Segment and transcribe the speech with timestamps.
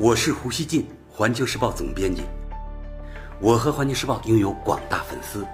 [0.00, 2.22] 我是胡锡进，环球时报总编辑。
[3.40, 5.44] 我和环球时报拥有广大粉丝，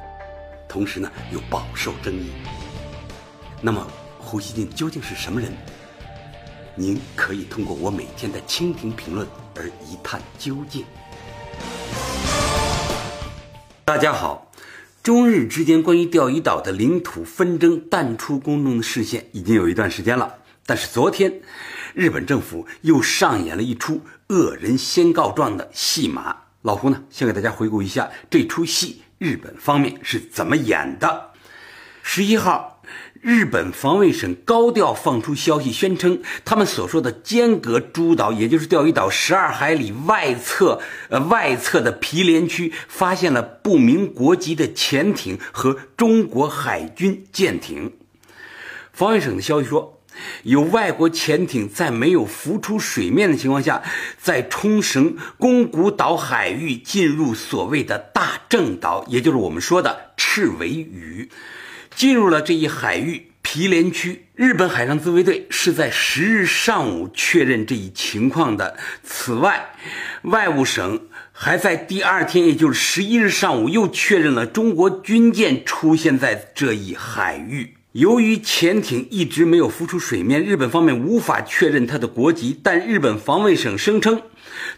[0.69, 2.31] 同时呢又饱受争议。
[3.63, 3.87] 那么，
[4.19, 5.51] 胡锡进究竟是什么人？
[6.75, 9.27] 您可以通过我每天的蜻蜓评论
[9.57, 10.85] 而一探究竟。
[13.87, 14.53] 大家好，
[15.03, 20.35] 中日之间关于钓鱼岛的领土纷争淡出公众的视线已经有一段时间了，
[20.67, 21.41] 但是昨天。
[21.95, 26.39] 日本政府又上演了一出恶人先告状的戏码。
[26.63, 31.31] 老胡呢，先给大家回顾一下这出戏，日本方面是怎么演的。
[32.03, 32.83] 十一号，
[33.21, 47.93] 日本防卫省高调放出消息，宣称他们所说的间隔诸岛，也就是钓鱼岛十二海里外侧，呃外侧的毗连区，发现了不明国籍的潜艇和中国海军舰艇。
[48.93, 49.94] 防卫省的消息说。
[50.43, 53.83] 有外国潜艇在没有浮出水面的情况下，
[54.19, 61.31] 在冲绳宫古岛海域进入所谓的大正岛，也就是我们说的赤尾屿，
[61.95, 64.27] 进入了这一海域毗连区。
[64.35, 68.77] 日本海上自卫队是在十日上午确认这一情况的。
[69.05, 69.77] 此外，
[70.23, 77.75] 外务省还在第二天，也就是十一日上午，又确认了中国军舰出现在这一海域。
[77.95, 82.59] 由于潜艇一直没有浮出水面，日本方面无法确认它的国籍。
[82.61, 84.21] 但日本防卫省声称，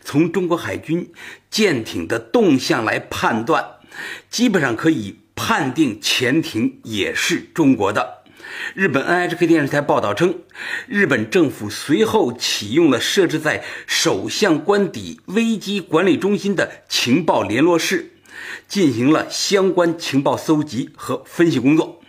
[0.04, 1.10] 从中国海军
[1.50, 3.64] 舰艇的动向来判断，
[4.28, 8.18] 基本上可以判定潜艇也是中国的。
[8.74, 10.40] 日本 NHK 电视台报道称，
[10.86, 18.10] 日本政府随后启用了设置在首相官邸危机管理中心的情报联络室，
[18.68, 22.02] 进行了相关情报搜集和分析工作。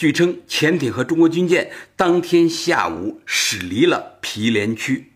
[0.00, 5.12] 据称，潜艇和中国军舰当天下午驶离了毗连区。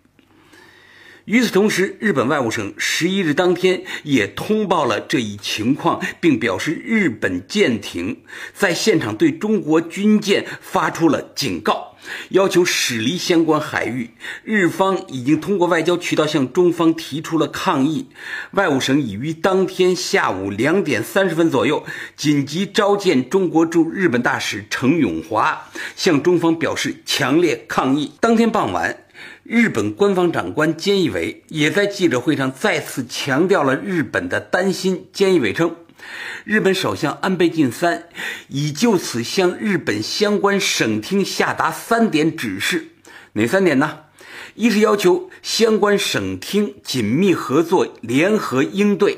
[1.25, 11.94] 与此同时，日本外务省十一日当天也通报了这一情况，并表示日本舰艇在现场对中国军舰发出了警告。
[12.31, 14.11] 要求驶离相关海域，
[14.43, 18.09] 日方已经通过外交渠道向中方提出了抗议。
[18.53, 21.85] 外务省已于当天下午两点三十分左右
[22.17, 28.13] 紧急召见中国驻日本大使程永华，向中方表示强烈抗议。
[28.21, 28.99] 当天傍晚，
[29.43, 35.07] 日本官方长官菅义伟也在记者会上再次强调了日本的担心。
[35.15, 35.84] 菅义伟称。
[36.45, 38.09] 日本首相安倍晋三
[38.49, 42.89] 已就此向日本相关省厅下达三点指示，
[43.33, 44.01] 哪三点呢？
[44.55, 49.17] 一是要求相关省厅紧密合作，联合应对；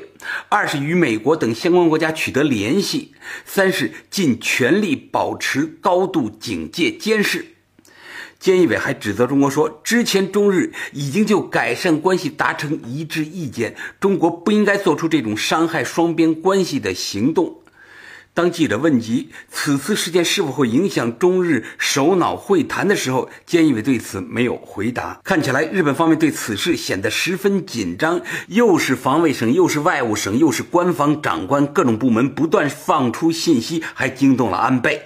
[0.49, 3.11] 二是与美国等相关国家取得联系；
[3.45, 7.56] 三是尽全力保持高度警戒监视。
[8.41, 17.61] 菅义伟还指责中国说，之前中日已经就改善关系达成一致意见，中国不应该做出这种伤害双边关系的行动。
[18.33, 25.19] 当记者问及此次事件是否会影响中日首脑会谈的时候，菅义伟对此没有回答。
[25.23, 35.01] 看起来日本方面对此事显得十分紧张，又是防卫省，又是外务省，又是官方长官，各种部门不断放出信息，还惊动了安倍。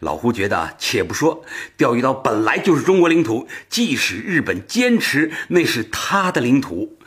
[0.00, 1.44] 老胡觉得，且不说
[1.76, 6.98] 钓鱼岛本来就是中国领土，即使日本坚持那是他的领土。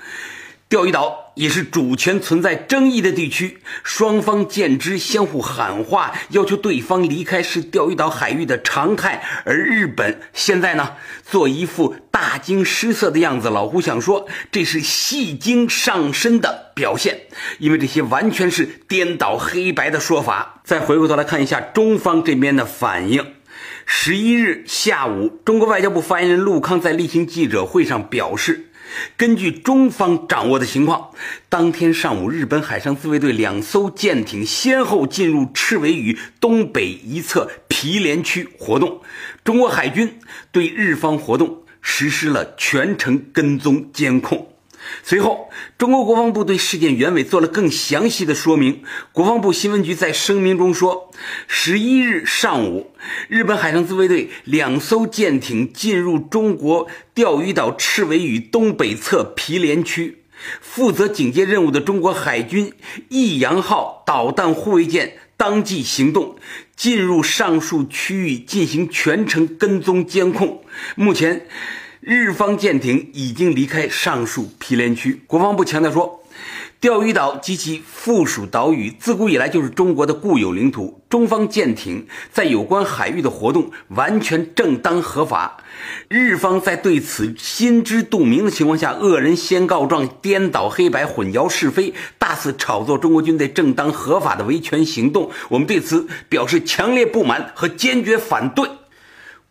[0.68, 9.22] 钓鱼岛也是主权存在争议的地区，双方见之相互喊话，要求对方离开是钓鱼岛海域的常态。
[9.44, 13.50] 而日本现在呢，做一副大惊失色的样子。
[13.50, 17.22] 老胡想说，这是戏精上身的表现，
[17.58, 20.62] 因为这些完全是颠倒黑白的说法。
[20.64, 23.26] 再回过头来看一下中方这边的反应。
[23.88, 28.68] 十一日下午，中国外交部发言人陆康在例行记者会上表示。
[29.18, 31.10] 根据中方掌握的情况，
[31.50, 39.02] 当天上午，日本海上自卫队两艘舰艇先后进入赤尾屿东北一侧毗连区活动，
[39.44, 40.20] 中国海军
[40.52, 44.48] 对日方活动实施了全程跟踪监控。
[45.04, 48.82] 随后，中国国防部对事件原委做了更详细的说明。
[49.12, 51.12] 国防部新闻局在声明中说，
[51.48, 52.92] 十一日上午，
[53.28, 60.24] 日本海上自卫队两艘舰艇进入中国钓鱼岛赤尾屿东北侧毗连区，
[60.60, 62.74] 负责警戒任务的中国海军
[63.10, 66.36] “益阳号”导弹护卫舰当即行动，
[66.76, 70.64] 进入上述区域进行全程跟踪监控。
[70.96, 71.48] 目前。
[72.04, 75.22] 日方舰艇已经离开上述毗连区。
[75.28, 76.21] 国防部强调说，
[76.82, 85.58] 钓鱼岛及其附属岛屿自古以来就是中国的固有领土，中方舰艇在有关海域的活动完全正当合法。
[86.08, 98.68] 日方在对此心知肚明的情况下，恶人先告状，颠倒黑白，混淆是非，大肆炒作中国军队正当合法的维权行动，我们对此表示强烈不满和坚决反对。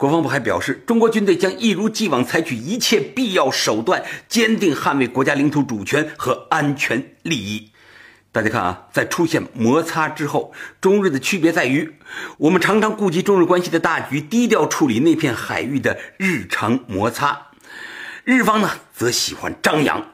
[0.01, 7.71] 国防部还表示，中国军队将一如既往采取一切必要手段，坚定捍卫国家领土主权和安全利益。
[8.33, 11.97] 大家看啊，在出现摩擦之后，中日的区别在于，
[12.39, 17.51] 我们常常顾及中日关系的大局，低调处理那片海域的日常摩擦；
[18.25, 20.13] 日方呢，则喜欢张扬，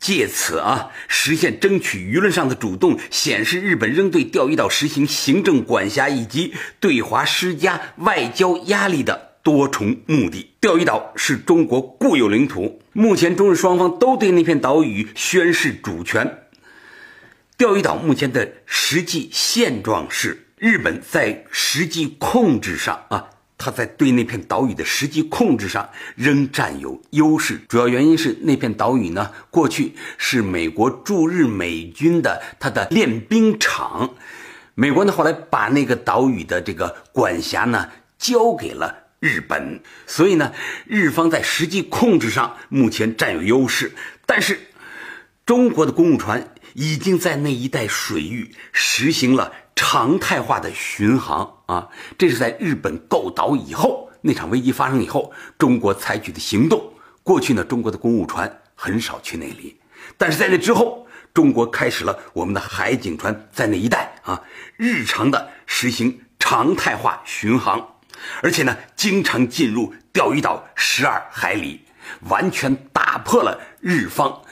[0.00, 9.25] 借此啊实现争取舆论上的主动，显示日本仍对钓鱼岛实行行政管辖以及对华施加外交压力的。
[9.46, 16.48] 多重目的，钓鱼岛是中国固有领土，目前中日双方都对那片岛屿宣示主权。
[17.56, 27.60] 钓鱼岛目前的实际现状是，日本在实际控制上啊，它在对那片岛屿的实际控制上仍占有优势。
[27.68, 34.12] 主要原因是那片岛屿呢，过去是美国驻日美军的它的练兵场，
[34.74, 37.88] 美国呢后来把那个岛屿的这个管辖呢
[38.18, 39.05] 交给了。
[39.26, 40.52] 日本，所以呢，
[40.86, 43.92] 日方在实际控制上目前占有优势，
[44.24, 44.60] 但是
[45.44, 56.92] 中国的公务船已经在那一带水域实行了常态化的巡航啊，这是在日本购岛以后那场危机发生以后，中国采取的行动。
[57.24, 59.80] 过去呢，中国的公务船很少去那里，
[60.16, 64.40] 但是在那之后，中国开始了我们的海警船在那一带啊，
[64.76, 67.95] 日常的实行常态化巡航。
[68.42, 71.80] 而且呢，经常进入钓鱼岛十二海里，
[72.28, 74.42] 完全打破了日方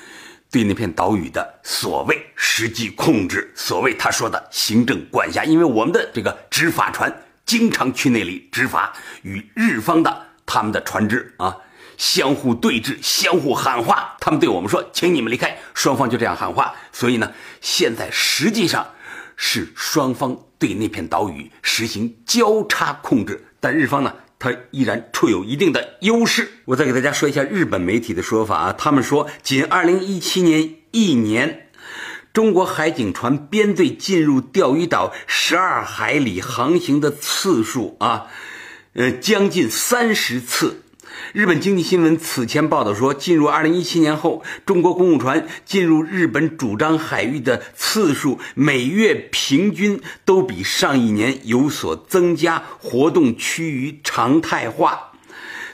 [0.51, 5.45] 对那片岛屿的所谓实际控制，所谓他说的行政管辖。
[5.45, 8.93] 因为我们的这个执法船经常去那里执法，
[9.23, 11.57] 与日方的他们的船只啊
[11.97, 14.17] 相互对峙，相互喊话。
[14.21, 16.75] 他们对我们说：“请你们离开。”双方就这样喊话。
[16.93, 18.87] 所以呢，现在实际上
[19.37, 23.45] 是双方对那片岛屿实行交叉控制。
[23.65, 26.47] 但日方呢，它依然处有一定的优势。
[26.67, 31.71] 我再给大家说一下日本媒体的说法啊，他们说，仅2017年一年，
[32.35, 38.27] 中国海警船编队进入钓鱼岛十二海里航行的次数啊，
[38.93, 40.83] 呃，将近三十次。
[41.33, 55.11] 日本经济新闻此前报道说，进入2017年后，中国公务船进入日本主张海域的次数每月平均都比上一年有所增加，活动趋于常态化。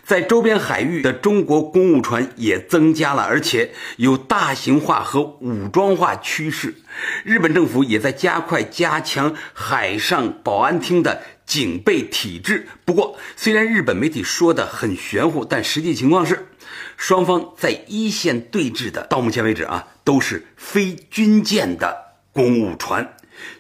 [0.02, 6.74] 在周边海域的中国公务船也增加了，而且有大型化和武装化趋势。
[7.22, 11.22] 日本政府也在加快加强海上保安厅的。
[11.50, 12.68] 警备体制。
[12.84, 16.46] 不过，虽然日本媒体说的很玄乎，但实际情况是，
[16.96, 23.16] 双方在一线对峙的，到目前为止啊，都是非军舰的公务船，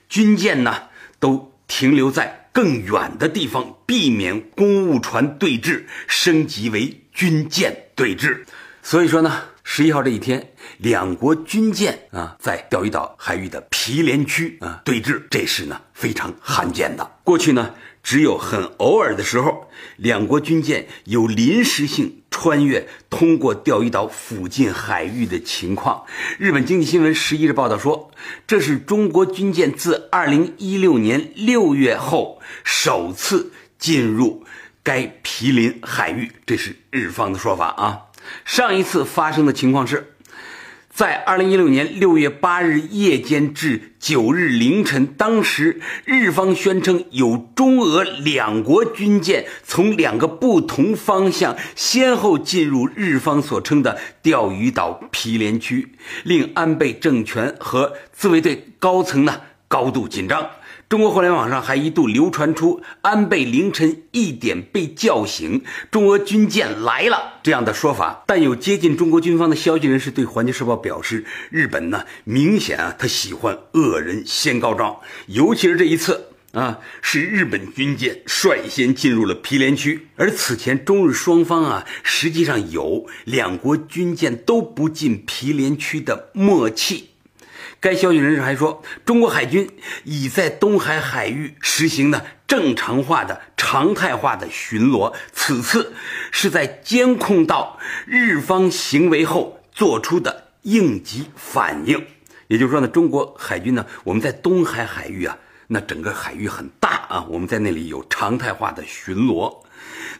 [0.08, 0.84] 军舰呢
[1.18, 8.44] 都停留在更远的地方，避免公务船对峙升级为军舰对峙。
[8.84, 9.49] 所以说呢。
[9.62, 17.18] 十一号这一天，两国军舰啊在钓鱼岛海域的毗连区啊对峙，这是呢非常罕见的。
[17.24, 26.04] 过去呢只有很偶尔的时候，两国军舰有临时性穿越通过钓鱼岛附近海域的情况。
[26.38, 28.10] 日本经济新闻十一日报道说，
[28.46, 34.44] 这是中国军舰自二零一六年六月后首次进入
[34.82, 38.06] 该毗邻海域，这是日方的说法啊。
[38.44, 40.14] 上一次发生的情况是，
[40.92, 55.94] 在二零一六年六月八日夜间至九日凌晨，当时日方宣称有中俄两国军舰从两个不同方向先后进入日方所称的钓鱼岛毗连区，
[56.24, 60.50] 令安倍政权和自卫队高层呢高度紧张。
[60.90, 68.24] 中国互联网上还一度流传出安倍凌晨一点被叫醒，中俄军舰来了这样的说法。
[68.26, 87.09] 但有接近中国军方的消息人士对《环球时报》表示，日本呢明显啊，他喜欢恶人先告状，尤其是这一次啊，是日本军舰率先进入了毗连区，而此前中日双方啊，实际上有两国军舰都不进毗连区的默契。
[87.80, 89.70] 该消息人士还说，中国海军
[90.04, 95.14] 已在东海海域实行的正常化的、常态化的巡逻。
[95.32, 95.94] 此次
[96.30, 102.06] 是在监控到日方行为后做出的应急反应。
[102.48, 109.62] 也就是说呢，中国海军呢，我们在东海海域啊，那整个海域很大啊，我们在那里有常态化的巡逻。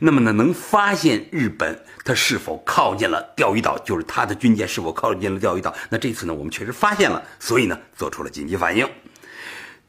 [0.03, 5.75] 那么呢，能发现日本它是否靠近了钓鱼岛，就是它的军舰是否靠近了钓鱼岛。
[5.91, 8.89] 那这次呢，我们确实发现了，所以呢，做出了紧急反应。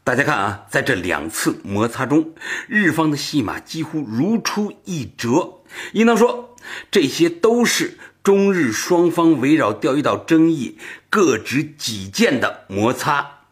[0.03, 2.33] 大家看啊，在这两次摩擦中，
[2.67, 5.61] 日方的戏码几乎如出一辙。
[5.93, 6.57] 应当说，
[6.91, 10.77] 这些都是中日双方围绕钓鱼岛争议
[11.09, 13.43] 各执己见的摩擦，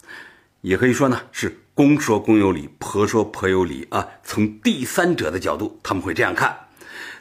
[0.61, 1.61] 也可以说呢是。
[1.79, 4.05] 公说公有理，婆说婆有理啊！
[4.21, 6.53] 从第三者的角度，他们会这样看。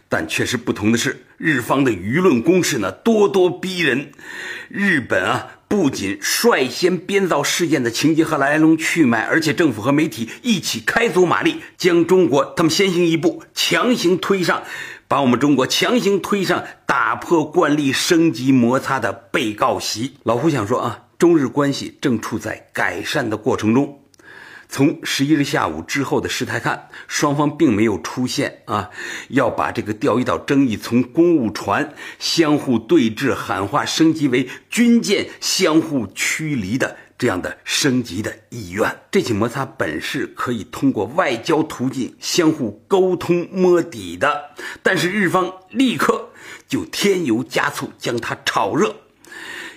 [0.08, 4.10] 但确实不同的是，日方的舆论攻势呢咄咄逼人。
[4.68, 14.64] 日本啊，不仅率先编造事件的情节和来龙去脉，而且政府和媒体一起开足马力，将中国他们先行一步强行推上，
[15.06, 20.14] 把我们中国强行推上打破惯例、升级摩擦的被告席。
[20.24, 24.00] 老胡想说啊，中日关系正处在改善的过程中。
[24.68, 28.90] 从十一日下午之后的事态看，双方并没有出现啊，
[29.30, 38.94] 要把这个钓鱼岛争议从公务船相互对峙喊话升级为军舰相互驱离的这样的升级的意愿。
[39.10, 44.50] 这起摩擦本是可以通过外交途径相互沟通摸底的，
[44.82, 46.28] 但是日方立刻
[46.68, 48.94] 就添油加醋将它炒热，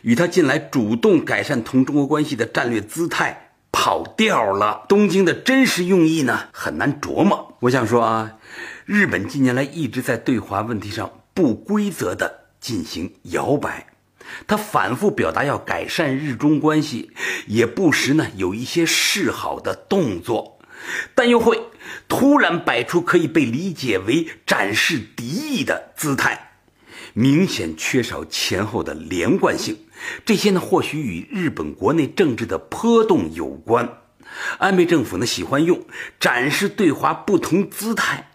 [0.01, 3.47] 与他近来主动改善同中国关系的战略姿态。
[3.81, 4.85] 跑调了。
[4.87, 7.57] 东京的真实用意呢，很难琢磨。
[7.61, 8.37] 我想说啊，
[8.85, 13.87] 日本近年来一直在对华问题上不规则的进行摇摆，
[14.45, 17.09] 他反复表达要改善日中关系，
[17.47, 20.59] 也不时呢有一些示好的动作，
[21.15, 21.59] 但又会
[22.07, 26.50] 突然摆出可以被理解为展示敌意的姿态。
[27.13, 29.77] 明显缺少前后的连贯性，
[30.25, 33.97] 这些呢或许与日本国内政治的波动有关。
[34.59, 35.85] 安倍政府呢喜欢用
[36.19, 38.31] 展示对华不同姿态，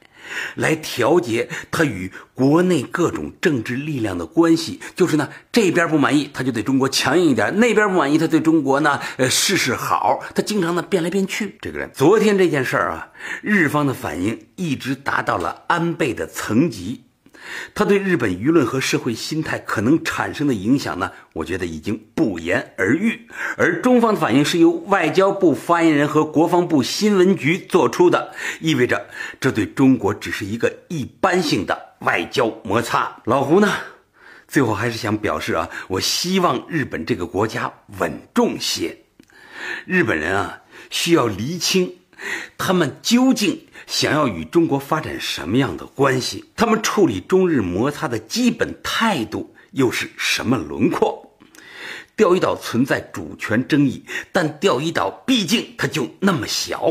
[0.54, 4.78] 来调节他与国内各种政治力量的关系。
[4.94, 10.20] 就是呢这边不满意，他就对中国强硬一点；那边不满意，他对中国呢呃事事好。
[10.34, 11.56] 他经常呢变来变去。
[11.62, 13.08] 这个人昨天这件事儿啊，
[13.40, 17.05] 日方的反应一直达到了安倍的层级。
[17.74, 21.10] 他对日本舆论和社会心态可能产生的影响呢？
[21.32, 23.28] 我觉得已经不言而喻。
[23.56, 29.06] 而中方的反应是由外交部发言人和国防部新闻局做出的，意味着
[29.40, 33.20] 这对中国只是一个一般性的外交摩擦。
[33.24, 33.72] 老胡呢，
[34.48, 38.96] 最后还是想表示啊，我希望日本这个国家稳重些。
[39.84, 41.92] 日本人啊，需要厘清。
[42.56, 46.44] 他们究竟想要与中国发展什么样的关系？
[46.56, 51.22] 他们处理中日摩擦的基本态度又是什么轮廓？
[52.16, 56.90] 钓鱼岛存在主权争议，但钓鱼岛毕竟它就那么小。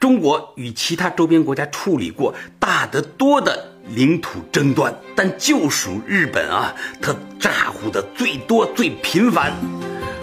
[0.00, 9.52] 中国与其他周边国家处理过大得多的领土争端，但就属日本啊，它咋呼的最多最频繁。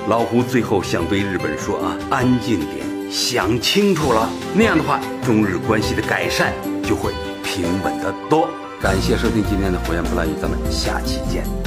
[0.07, 2.90] 老胡最后想对日本说啊，安静点。
[3.11, 7.11] 想清楚了，那样的话，中日关系的改善就会
[7.43, 8.49] 平稳得多。
[8.81, 11.60] 感谢收听今天的《火焰不拉语》，咱们下期见。